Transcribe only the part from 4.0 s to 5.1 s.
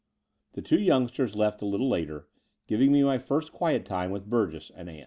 with Burgess and Ann.